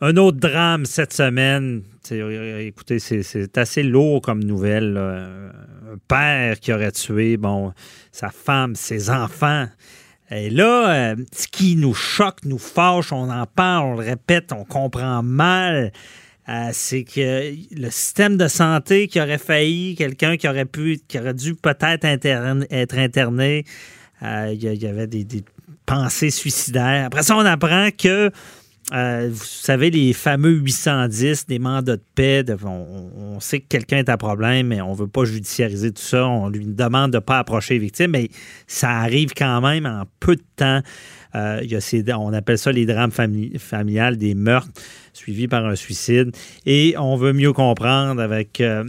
[0.00, 1.82] Un autre drame cette semaine.
[2.10, 4.96] Écoutez, c'est assez lourd comme nouvelle.
[4.96, 7.72] Un père qui aurait tué bon,
[8.10, 9.66] sa femme, ses enfants.
[10.30, 14.52] Et là, euh, ce qui nous choque, nous fâche, on en parle, on le répète,
[14.52, 15.92] on comprend mal.
[16.48, 21.18] Euh, c'est que le système de santé qui aurait failli, quelqu'un qui aurait pu, qui
[21.18, 23.64] aurait dû peut-être être interné,
[24.22, 25.26] euh, il y, avait des,
[25.84, 27.06] pensées suicidaires.
[27.06, 28.30] Après ça, on apprend que
[28.92, 34.08] euh, vous savez, les fameux 810, des mandats de paix, on, sait que quelqu'un est
[34.08, 36.26] à problème, mais on ne veut pas judiciariser tout ça.
[36.26, 38.28] On lui demande de ne pas approcher les victimes, mais
[38.66, 40.80] ça arrive quand même en peu de temps.
[41.36, 44.68] Euh, il y a ces, on appelle ça les drames familiales, des meurtres
[45.12, 46.32] suivis par un suicide.
[46.66, 48.84] Et on veut mieux comprendre avec euh,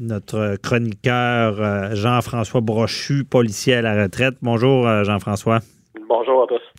[0.00, 4.34] notre chroniqueur Jean-François Brochu, policier à la retraite.
[4.42, 5.60] Bonjour Jean-François.
[6.06, 6.69] Bonjour à tous.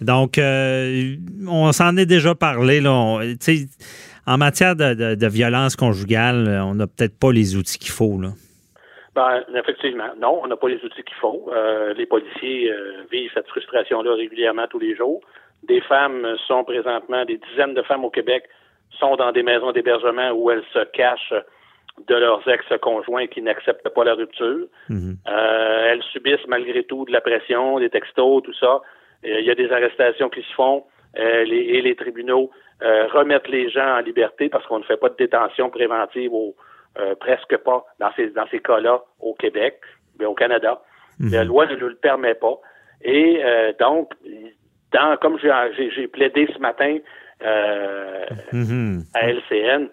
[0.00, 1.16] Donc, euh,
[1.48, 2.80] on s'en est déjà parlé.
[2.80, 3.20] Là,
[4.26, 8.20] en matière de, violence conjugale, on n'a peut-être pas les outils qu'il faut.
[8.20, 8.28] Là.
[9.14, 11.50] Ben, effectivement, non, on n'a pas les outils qu'il faut.
[11.52, 15.20] Euh, les policiers euh, vivent cette frustration-là régulièrement tous les jours.
[15.64, 18.44] Des femmes sont présentement, des dizaines de femmes au Québec
[18.98, 21.34] sont dans des maisons d'hébergement où elles se cachent
[22.06, 24.66] de leurs ex-conjoints qui n'acceptent pas la rupture.
[24.88, 25.16] Mhm.
[25.28, 28.80] Euh, elles subissent malgré tout de la pression, des textos, tout ça.
[29.24, 30.84] Euh, il y a des arrestations qui se font
[31.18, 32.50] euh, et les tribunaux
[33.12, 36.54] remettent les gens en liberté parce qu'on ne fait pas de détention préventive ou
[37.20, 39.78] presque pas dans ces dans ces cas-là au Québec,
[40.18, 40.80] mais au Canada.
[41.18, 41.30] Mhm.
[41.30, 42.58] La loi ne nous le permet pas.
[43.02, 43.42] Et
[43.78, 44.14] donc,
[44.92, 46.96] dans, comme j'ai plaidé ce matin
[48.50, 49.02] mhm.
[49.12, 49.90] à LCN,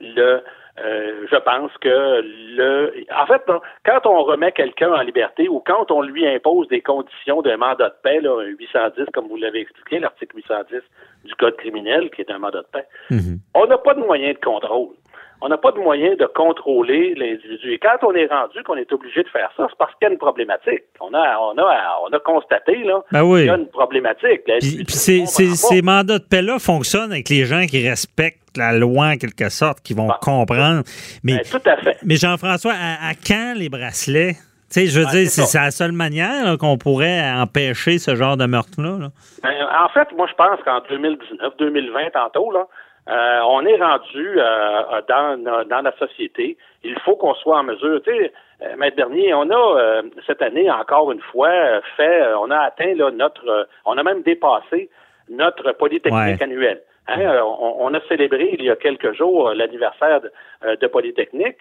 [0.00, 0.44] le
[0.84, 2.22] euh, je pense que
[2.56, 3.04] le.
[3.14, 3.42] En fait,
[3.84, 7.88] quand on remet quelqu'un en liberté ou quand on lui impose des conditions d'un mandat
[7.88, 10.80] de paix, là, un 810, comme vous l'avez expliqué, l'article 810
[11.24, 13.38] du Code criminel, qui est un mandat de paix, mhm.
[13.54, 14.94] on n'a pas de moyen de contrôle
[15.40, 17.72] on n'a pas de moyen de contrôler l'individu.
[17.72, 20.10] Et quand on est rendu qu'on est obligé de faire ça, c'est parce qu'il y
[20.10, 20.84] a une problématique.
[21.00, 24.42] On a, on a, on a constaté là, ben qu'il y a une problématique.
[24.44, 29.48] Puis, ces, mandats de paix-là fonctionnent avec les gens qui respectent la loi en quelque
[29.48, 30.82] sorte, qui vont comprendre.
[31.22, 31.96] Mais, ben, tout à fait.
[32.04, 34.34] Mais Jean-François, à, quand les bracelets?
[34.70, 38.44] Tu sais, je veux dire, c'est la seule manière qu'on pourrait empêcher ce genre de
[38.44, 39.08] meurtre-là.
[39.42, 42.66] Ben, en fait, moi, je pense qu'en 2019, 2020, tantôt, là,
[43.08, 46.58] euh, on est rendu euh, dans, dans la société.
[46.84, 48.02] Il faut qu'on soit en mesure.
[48.02, 48.32] Tu sais,
[48.62, 53.10] euh, Maître Bernier, on a cette année encore une fois fait, on a atteint là,
[53.10, 54.90] notre, on a même dépassé
[55.30, 56.82] notre Polytechnique annuelle.
[57.06, 60.30] Hein, on, a célébré il y a quelques jours l'anniversaire de,
[60.74, 61.56] de, Polytechnique,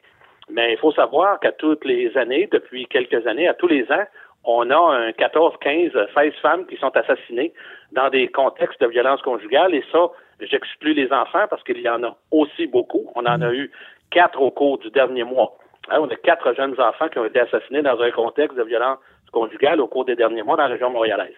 [0.50, 4.04] mais il faut savoir qu'à toutes les années, depuis quelques années, à tous les ans,
[4.44, 7.54] on a un 14, 15, 16 femmes qui sont assassinées
[7.94, 10.08] dans des contextes de violence conjugale et ça,
[10.40, 13.12] J'exclus les enfants parce qu'il y en a aussi beaucoup.
[13.16, 13.72] On en a eu
[14.12, 15.58] quatre au cours du dernier mois.
[15.90, 19.00] Hein, on a quatre jeunes enfants qui ont été assassinés dans un contexte de violence
[19.32, 21.36] conjugale au cours des derniers mois dans la région montréalaise.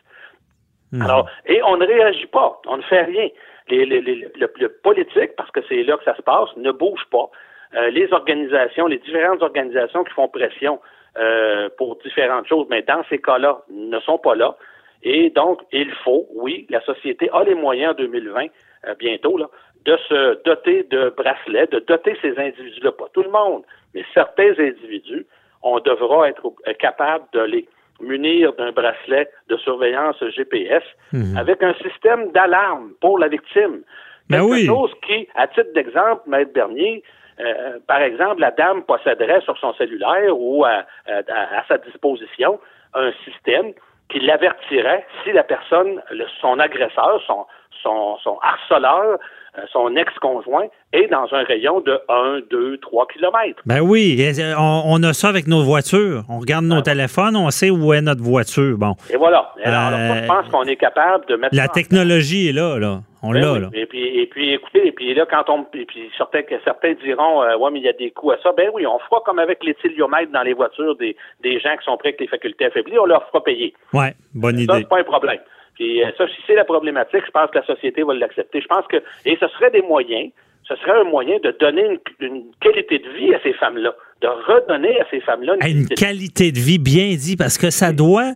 [0.92, 1.02] Hmm.
[1.04, 3.30] Alors, et on ne réagit pas, on ne fait rien.
[3.70, 7.30] le, politique, parce que c'est là que ça se passe, ne bouge pas.
[7.76, 10.80] Euh, les organisations, les différentes organisations qui font pression
[11.18, 14.58] euh, pour différentes choses, mais dans ces cas-là, ne sont pas là.
[15.04, 18.48] Et donc, il faut, oui, la société a les moyens en 2020
[18.88, 19.48] euh, bientôt, là,
[19.86, 23.64] de se doter de bracelets, de doter ces individus-là, pas tout le monde,
[23.94, 25.26] mais certains individus,
[25.64, 27.68] on devra être capable de les
[28.02, 31.38] munir d'un bracelet de surveillance GPS mhm.
[31.38, 33.82] avec un système d'alarme pour la victime.
[34.30, 37.04] Ben Quelque chose qui, à titre d'exemple, Maître Bernier,
[37.42, 42.60] euh, par exemple, la dame posséderait sur son cellulaire ou à, à sa disposition
[42.94, 43.74] un système
[44.10, 46.02] qui l'avertirait si la personne,
[46.42, 47.46] son agresseur, son,
[47.82, 49.20] son, son harceleur,
[49.58, 53.62] euh, son ex-conjoint est dans un rayon de 1, 2, 3 kilomètres.
[53.66, 56.24] Ben oui, euh, on, a ça avec nos voitures.
[56.30, 58.78] On regarde nos ben téléphones, on sait où est notre voiture.
[58.78, 58.96] Bon.
[59.10, 59.54] Et voilà.
[59.64, 61.56] alors, je pense qu'on est capable de mettre.
[61.56, 63.00] La technologie est là, là.
[63.22, 63.70] On ben l'a, là.
[63.74, 65.66] Et puis, et puis, écoutez, et puis là, quand on.
[65.74, 68.54] Et puis, certains, certains diront, euh, ouais, mais il y a des coûts à ça.
[68.56, 71.86] Ben oui, on fera comme avec les l'éthylomètre dans les voitures des, des gens qui
[71.86, 73.74] sont prêts avec les facultés affaiblies, on leur fera payer.
[73.94, 74.72] Oui, bonne idée.
[74.72, 75.40] Ça, c'est pas un problème.
[75.76, 78.62] Puis euh, ça, si c'est la problématique, je pense que la société va l'accepter.
[78.62, 80.32] Je pense que et ce serait des moyens,
[80.68, 85.00] ce serait un moyen de donner une, qualité de vie à ces femmes-là, de redonner
[85.00, 88.34] à ces femmes-là une, qualité de vie bien dit, parce que ça doit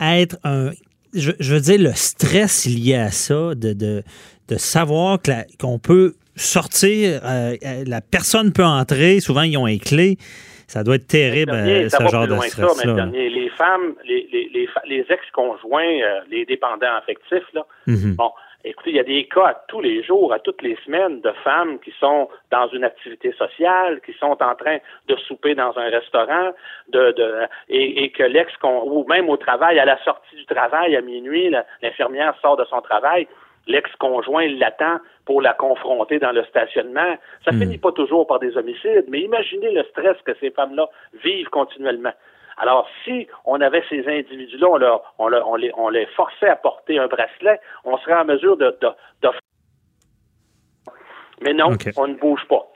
[0.00, 0.70] être un
[1.14, 4.02] je, veux dire, le stress lié à ça, de, de,
[4.48, 5.18] de savoir
[5.60, 10.16] qu'on peut sortir, euh, euh, la personne peut entrer, souvent ils ont les clés.
[10.66, 13.06] Ça doit être terrible, ce genre de stress-là.
[13.12, 18.14] Les femmes, les, les, les, les ex-conjoints, euh, les dépendants affectifs, là, mhm.
[18.14, 18.30] bon,
[18.64, 21.32] Écoutez, il y a des cas à tous les jours, à toutes les semaines, de
[21.42, 24.78] femmes qui sont dans une activité sociale, qui sont en train
[25.08, 26.52] de souper dans un restaurant,
[26.88, 27.34] de, de
[27.68, 32.34] et, que l'ex ou même au travail, à la sortie du travail à minuit, l'infirmière
[32.40, 33.26] sort de son travail,
[33.66, 37.16] l'ex-conjoint l'attend pour la confronter dans le stationnement.
[37.44, 37.60] Ça hmm.
[37.60, 40.88] finit pas toujours par des homicides, mais imaginez le stress que ces femmes-là
[41.24, 42.12] vivent continuellement.
[42.56, 47.96] Alors, si on avait ces individus-là, on, on, les, forçait à porter un bracelet, on
[47.98, 48.74] serait en mesure de...
[51.40, 52.68] Mais non, on ne bouge pas.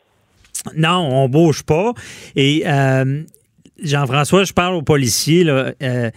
[0.75, 1.93] Non, on bouge pas.
[2.35, 3.23] Et euh,
[3.81, 6.11] Jean-François, je parle aux policiers, là, euh,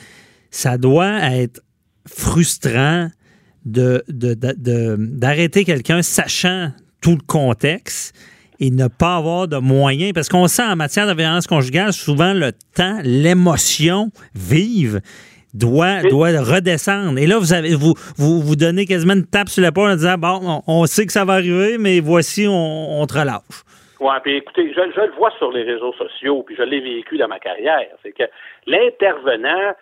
[0.49, 1.61] ça doit être
[2.07, 3.09] frustrant
[3.65, 6.69] de, d'arrêter quelqu'un sachant
[7.01, 8.15] tout le contexte
[8.59, 10.13] et ne pas avoir de moyens.
[10.13, 15.01] Parce qu'on sent en matière de violence conjugale, souvent le temps, l'émotion vive
[15.53, 17.17] doit, doit redescendre.
[17.17, 20.15] Et là, vous avez vous, vous, vous donnez quasiment une tape sur l'épaule en disant
[20.17, 23.63] Bon, on, sait que ça va arriver, mais voici, on, te relâche.
[23.99, 27.27] Oui, puis écoutez, je, le vois sur les réseaux sociaux, puis je l'ai vécu dans
[27.27, 27.89] ma carrière.
[28.01, 28.23] C'est que
[28.65, 29.73] l'intervenant,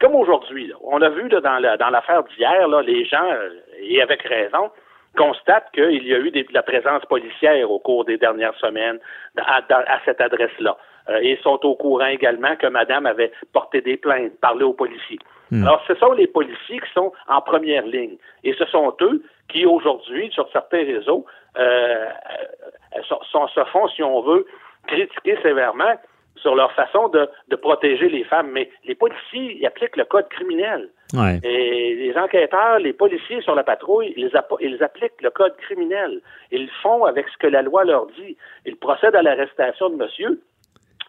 [0.00, 3.48] comme aujourd'hui, on a vu dans l'affaire d'hier, les gens, euh,
[3.80, 4.70] et avec raison,
[5.16, 8.98] constate qu'il y a eu de la présence policière au cours des dernières semaines
[9.36, 9.62] à,
[10.04, 10.76] cette adresse-là.
[11.08, 15.18] Euh, ils sont au courant également que madame avait porté des plaintes, parlé aux policiers.
[15.50, 15.62] Hmm.
[15.64, 18.16] Alors, ce sont les policiers qui sont en première ligne.
[18.44, 21.24] Et ce sont eux qui, aujourd'hui, sur certains réseaux,
[21.58, 22.08] euh,
[22.96, 24.46] euh se font, si on veut,
[24.86, 25.94] critiquer sévèrement
[26.40, 28.50] sur leur façon de, de, protéger les femmes.
[28.52, 30.90] Mais les policiers, ils appliquent le code criminel.
[31.42, 34.30] Et les enquêteurs, les policiers sur la patrouille, ils,
[34.60, 36.20] ils appliquent le code criminel.
[36.50, 38.36] Ils font avec ce que la loi leur dit.
[38.66, 40.40] Ils procèdent à l'arrestation de monsieur,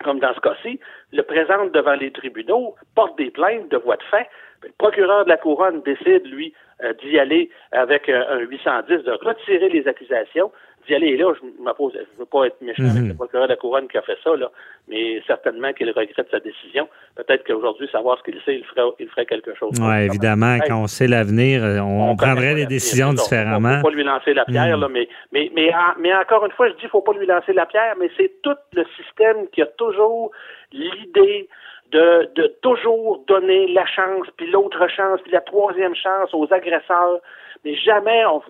[0.03, 0.79] comme dans ce cas-ci,
[1.11, 4.27] le présentent devant les tribunaux, portent des plaintes de voie de fait.
[4.63, 6.53] Le procureur de la couronne décide, lui,
[6.83, 10.51] euh, d'y aller avec euh, un 810, de retirer les accusations,
[10.87, 11.07] d'y aller.
[11.07, 13.07] Et là, je je veux pas être méchant avec mhm.
[13.09, 14.49] le procureur de la couronne qui a fait ça, là,
[14.87, 16.87] mais certainement qu'il regrette sa décision.
[17.15, 19.71] Peut-être qu'aujourd'hui, savoir ce qu'il sait, il ferait, il ferait quelque chose.
[19.79, 23.69] Oui, évidemment, quand on sait l'avenir, euh, on, prendrait les décisions différemment.
[23.69, 24.81] Il ne faut pas lui lancer la pierre, mhm.
[24.81, 27.25] là, mais, mais, mais, mais encore une fois, je dis qu'il ne faut pas lui
[27.25, 30.31] lancer la pierre, mais c'est tout le système qui a toujours
[30.71, 31.47] l'idée
[31.91, 37.19] de, de, toujours donner la chance, puis l'autre chance, puis la troisième chance aux agresseurs.
[37.65, 38.41] Mais jamais on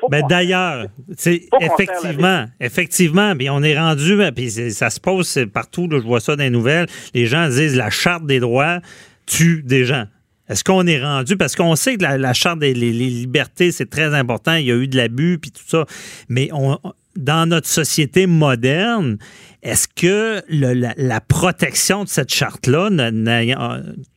[0.00, 5.88] faut Mais d'ailleurs, c'est effectivement, effectivement, mais on est rendu puis ça se pose partout,
[5.90, 8.78] je vois ça dans les nouvelles, les gens disent la charte des droits
[9.26, 10.04] tue des gens.
[10.48, 11.36] Est-ce qu'on est rendu?
[11.36, 14.88] Parce qu'on sait que la, charte des libertés c'est très important, il y a eu
[14.88, 15.84] de l'abus puis tout ça,
[16.30, 16.78] mais on,
[17.16, 19.18] dans notre société moderne,
[19.62, 22.88] est-ce que la, protection de cette charte-là,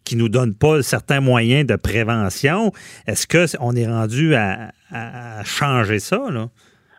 [0.06, 2.72] qui nous donne pas certains moyens de prévention,
[3.08, 4.72] est-ce qu'on est rendu à,
[5.44, 6.18] changer ça?
[6.30, 6.48] Là?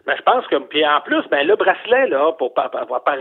[0.06, 2.70] Ben, je pense que, puis en plus, ben, le bracelet, là, pour, par,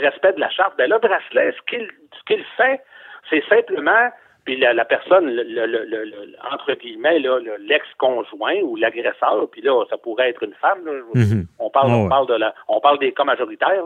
[0.02, 2.82] respect de la charte, ben, le bracelet, ce qu'il fait,
[3.30, 4.10] c'est simplement
[4.50, 7.20] puis la, personne, le, entre guillemets,
[7.60, 10.80] l'ex-conjoint ou l'agresseur, puis là, ça pourrait être une femme.
[11.14, 11.46] Mhm.
[11.60, 13.84] On parle, on parle de la, on parle des cas majoritaires.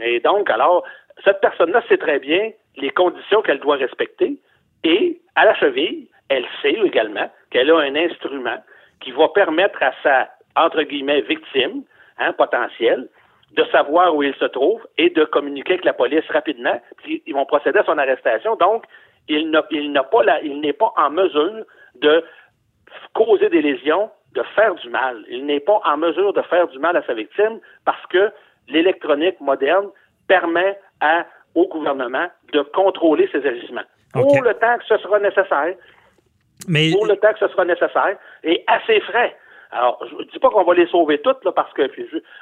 [0.00, 0.82] Et donc, alors,
[1.24, 4.36] cette personne-là sait très bien les conditions qu'elle doit respecter,
[4.82, 8.58] et à la cheville, elle sait également qu'elle a un instrument
[8.98, 11.84] qui va permettre à sa entre guillemets victime,
[12.18, 13.08] hein, potentielle,
[13.52, 16.80] de savoir où il se trouve et de communiquer avec la police rapidement.
[16.96, 18.56] Puis ils vont procéder à son arrestation.
[18.56, 18.86] Donc,
[19.28, 21.64] il n'a pas il n'est pas en mesure
[21.96, 22.24] de
[23.12, 25.24] causer des lésions, de faire du mal.
[25.28, 28.30] Il n'est pas en mesure de faire du mal à sa victime parce que
[28.68, 29.88] l'électronique moderne
[30.26, 33.84] permet à, au gouvernement de contrôler ses agissements.
[34.12, 35.74] Pour le temps que ce sera nécessaire.
[36.68, 36.92] Mais...
[36.92, 39.36] Pour le temps que ce sera nécessaire et à ses frais.
[39.72, 41.82] Alors, je ne dis pas qu'on va les sauver toutes, là, parce que,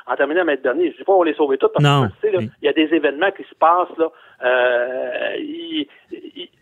[0.06, 2.08] en terminant ma dernier, je ne dis pas qu'on va les sauver toutes, parce non.
[2.20, 4.10] que, il y a des événements qui se passent, là,
[4.44, 5.36] euh,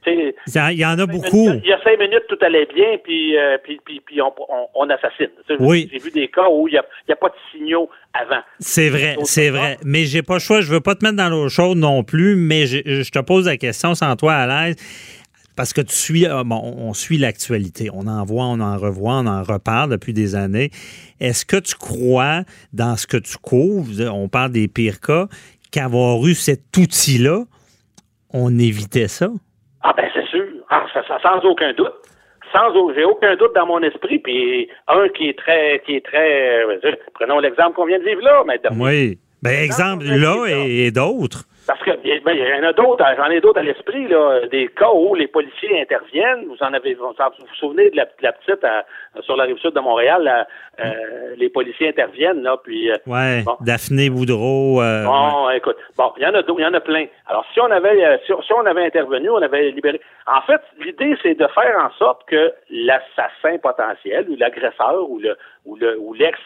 [0.07, 1.49] il, y en a beaucoup.
[1.49, 4.33] il y a cinq minutes, tout allait bien, puis, euh, puis, puis, puis on,
[4.75, 5.31] on, assassine.
[5.59, 5.89] Oui.
[5.93, 8.43] J'ai vu des cas où il n'y a, a, pas de signaux avant.
[8.59, 9.77] C'est vrai, c'est vrai.
[9.85, 10.61] Mais j'ai pas le choix.
[10.61, 13.47] Je veux pas te mettre dans l'eau chaude non plus, mais je, je te pose
[13.47, 14.77] la question sans toi à l'aise
[15.61, 17.91] parce que tu suis, euh, bon, on suit l'actualité.
[17.93, 20.71] On en voit, on en revoit, on en reparle depuis des années.
[21.21, 25.29] Est-ce que tu crois dans ce que tu couvres, on parle des pires cas,
[25.71, 27.45] qu'avoir eu cet outil-là,
[28.31, 29.29] on évitait ça?
[29.83, 30.47] Ah ben c'est sûr.
[30.69, 30.87] Ah,
[31.23, 31.93] sans aucun doute.
[32.53, 34.19] Sans j'ai aucun doute dans mon esprit.
[34.19, 38.23] Puis un qui est très, qui est très, euh, prenons l'exemple qu'on vient de vivre
[38.23, 38.77] là, maintenant.
[38.79, 39.19] Oui.
[39.43, 41.45] Ben exemple là et d'autres.
[42.21, 44.91] Que ben, il y en a d'autres, j'en ai d'autres à l'esprit, là, des cas
[44.93, 46.47] où les policiers interviennent.
[46.47, 48.65] Vous en avez, vous vous, souvenez de la, petite
[49.23, 50.47] sur la rive sud de Montréal,
[50.79, 52.91] euh, les policiers interviennent là, puis.
[52.91, 54.81] Euh, ouais, Daphné Boudreau.
[54.81, 57.07] Euh, bon, écoute, bon, il y en a, il y en a plein.
[57.27, 60.01] Alors, si on avait, si, on avait intervenu, on avait libéré.
[60.27, 65.37] En fait, l'idée, c'est de faire en sorte que l'assassin potentiel ou l'agresseur ou le
[65.65, 66.39] ou le ou l'ex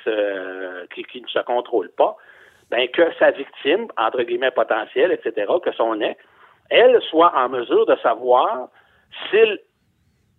[0.95, 2.17] qui, qui ne se contrôle pas
[2.75, 6.21] ben, que sa victime, entre guillemets potentielle, etc., que son ex,
[6.71, 8.69] elle soit en mesure de savoir
[9.31, 9.61] s'il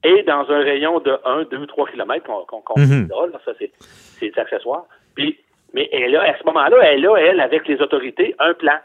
[0.04, 3.08] est dans un rayon de 1, 2, 3 kilomètres qu'on qu mm
[3.46, 3.51] ça
[4.20, 4.86] c'est accessoire.
[5.15, 5.39] Puis,
[5.74, 8.80] mais elle a, à ce moment-là, elle a, elle, avec les autorités, un plan.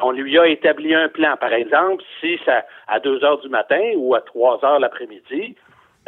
[0.00, 1.36] On lui a établi un plan.
[1.36, 5.56] Par exemple, si ça à 2 heures du matin ou à 3 heures l'après-midi,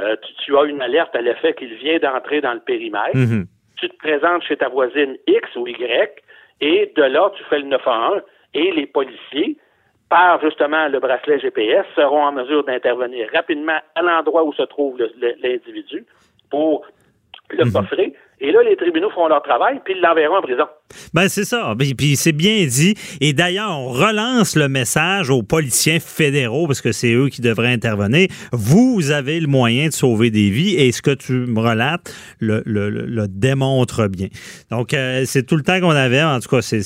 [0.00, 3.46] euh, tu, as une alerte à l'effet qu'il vient d'entrer dans le périmètre, mm-hmm.
[3.78, 6.24] tu te présentes chez ta voisine X ou Y,
[6.64, 8.22] et de là, tu fais le 911
[8.54, 9.58] et les policiers,
[10.08, 14.96] par justement le bracelet GPS, seront en mesure d'intervenir rapidement à l'endroit où se trouve
[15.42, 16.06] l'individu
[16.50, 16.86] pour
[17.50, 17.72] le mhm.
[17.72, 18.14] coffrer.
[18.40, 20.64] Et là, les tribunaux font leur travail, puis ils l'enverront en prison.
[21.14, 21.74] Ben c'est ça.
[21.78, 22.94] Puis c'est bien dit.
[23.20, 27.72] Et d'ailleurs, on relance le message aux policiers fédéraux, parce que c'est eux qui devraient
[27.72, 28.28] intervenir.
[28.52, 32.62] Vous avez le moyen de sauver des vies, et ce que tu me relates le,
[32.66, 34.28] le, démontre bien.
[34.70, 36.22] Donc, euh, c'est tout le temps qu'on avait.
[36.22, 36.82] En tout cas, c'est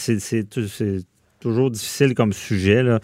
[1.41, 2.83] toujours difficile comme sujet.
[2.83, 2.99] Là.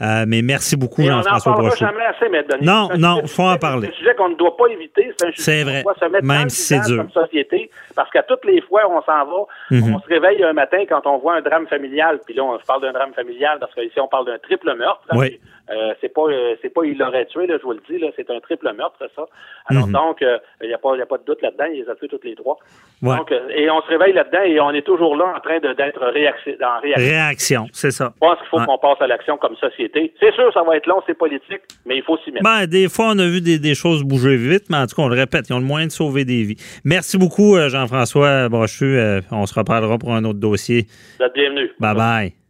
[0.00, 1.78] Euh, mais merci beaucoup, Jean-François Brochu.
[1.78, 3.88] jamais assez, mais Non, non, il faut en parler.
[3.88, 5.12] C'est un sujet qu'on ne doit pas éviter.
[5.18, 5.82] C'est un sujet vrai.
[5.82, 6.98] doit se mettre Même si c'est dur.
[6.98, 7.70] comme société.
[7.94, 9.46] Parce qu'à toutes les fois, on s'en va.
[9.70, 9.94] Mhm.
[9.94, 12.20] On se réveille un matin quand on voit un drame familial.
[12.24, 15.06] Puis là, on se parle d'un drame familial parce qu'ici, on parle d'un triple meurtre.
[15.12, 15.40] Oui.
[15.70, 18.08] Euh, c'est pas euh, c'est pas il l'aurait tué, là, je vous le dis, là,
[18.16, 19.24] c'est un triple meurtre, ça.
[19.66, 19.92] Alors mhm.
[19.92, 21.94] donc, il euh, n'y a, pas, y a pas de doute là-dedans, il les a
[21.94, 22.58] tués toutes les trois.
[23.00, 26.10] Donc, et on se réveille là-dedans et on est toujours là en train d'être dans
[26.10, 26.52] réaction.
[26.96, 28.12] Réaction, c'est ça.
[28.14, 30.12] Je pense qu'il faut qu'on passe à l'action comme société.
[30.20, 32.44] C'est sûr, ça va être long, c'est politique, mais il faut s'y mettre.
[32.44, 35.02] Ben, des fois, on a vu des, des, choses bouger vite, mais en tout cas,
[35.02, 36.56] on le répète, ils ont le moyen de sauver des vies.
[36.84, 38.98] Merci beaucoup, Jean-François Brochu.
[39.30, 40.86] on se reparlera pour un autre dossier.
[41.18, 41.70] Vous êtes bienvenu.
[41.78, 42.43] Bye bye.